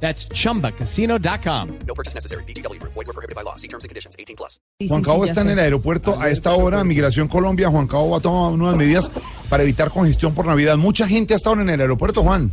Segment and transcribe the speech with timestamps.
[0.00, 1.68] That's chumbacasino.com.
[1.86, 2.44] No purchase necessary.
[2.44, 2.78] BGW.
[2.82, 3.56] Void were prohibited by law.
[3.56, 4.14] See terms and conditions.
[4.18, 4.60] 18 plus.
[4.78, 7.70] Sí, Juan sí, Cabo sí, está en el aeropuerto a esta hora, Migración Colombia.
[7.70, 9.10] Juan Cabo va a tomar nuevas medidas
[9.48, 10.76] para evitar congestión por Navidad.
[10.76, 12.52] Mucha gente ha estado en el aeropuerto, Juan.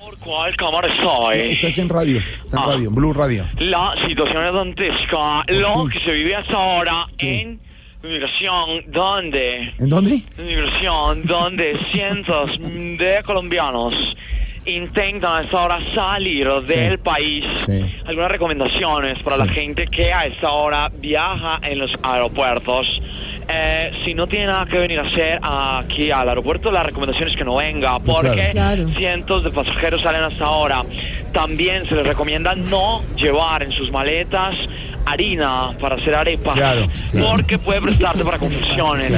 [0.00, 1.52] ¿Por cuál cámara estoy?
[1.52, 2.66] Estás en radio, está en Ah.
[2.72, 3.46] radio, en Blue Radio.
[3.58, 5.44] La situación es dantesca.
[5.48, 7.60] Lo que se vive hasta ahora en
[8.02, 9.74] inmigración, donde...
[9.78, 10.22] ¿En dónde?
[10.38, 13.92] Inmigración, donde cientos de colombianos
[14.70, 17.44] intentan a esta hora salir del país.
[17.66, 17.84] Sí.
[18.06, 22.86] Algunas recomendaciones para la gente que a esta hora viaja en los aeropuertos.
[23.50, 27.36] Eh, si no tiene nada que venir a hacer aquí al aeropuerto, la recomendación es
[27.36, 28.88] que no venga, porque Claro.
[28.96, 30.82] cientos de pasajeros salen hasta ahora.
[31.32, 34.54] También se les recomienda no llevar en sus maletas
[35.06, 36.86] harina para hacer arepas, Claro,
[37.22, 39.10] porque puede prestarse para confusiones.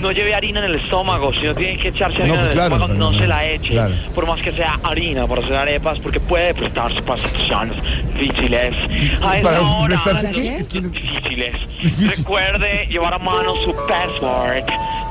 [0.00, 2.52] No lleve harina en el estómago, si no tiene que echarse harina No, en el
[2.52, 3.94] claro, estómago, no se la eche, claro.
[4.14, 7.76] por más que sea harina para hacer arepas, porque puede prestarse para situaciones
[8.14, 8.74] difíciles.
[9.22, 10.68] A ¿Para hora, difíciles.
[11.82, 12.08] Difícil.
[12.16, 14.68] Recuerde llevar a mano su passport.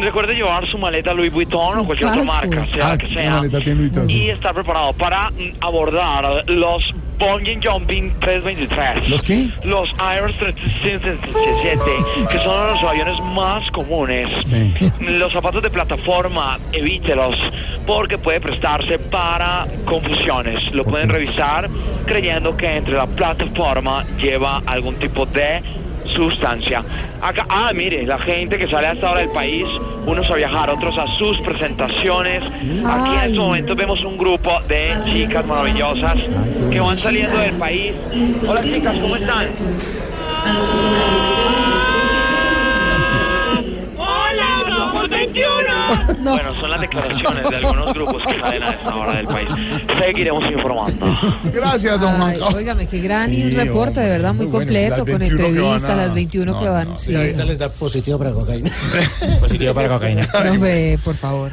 [0.00, 4.04] Recuerde llevar su maleta Louis Vuitton o cualquier otra marca, sea Ah, la que sea.
[4.08, 6.84] Y estar preparado para abordar los
[7.20, 9.10] Bungee Jumping 323.
[9.10, 9.50] ¿Los qué?
[9.62, 11.80] Los Airbus 377,
[12.30, 14.28] que son los aviones más comunes.
[14.46, 14.74] Sí.
[15.00, 17.36] Los zapatos de plataforma, evítelos,
[17.86, 20.72] porque puede prestarse para confusiones.
[20.72, 21.68] Lo pueden revisar
[22.06, 25.62] creyendo que entre la plataforma lleva algún tipo de
[26.14, 26.82] sustancia.
[27.20, 29.66] Acá, ah, mire, la gente que sale hasta ahora del país,
[30.06, 32.42] unos a viajar, otros a sus presentaciones.
[32.86, 36.16] Aquí en estos momentos vemos un grupo de chicas maravillosas
[36.70, 37.94] que van saliendo del país.
[38.46, 39.48] Hola chicas, ¿cómo están?
[46.20, 46.32] No.
[46.32, 49.48] Bueno, son las declaraciones de algunos grupos que salen a esta hora del país.
[49.98, 51.06] Seguiremos informando.
[51.52, 55.42] Gracias, don Juan óigame, qué gran Sí, reporte, de verdad, muy completo, con 21 que
[55.44, 56.88] van entrevistas, a- las 21 que van.
[56.90, 57.14] no, sí.
[57.14, 58.70] ahorita les da positivo para cocaína.
[59.40, 60.28] positivo para cocaína.
[60.44, 61.52] No, hombre, por favor.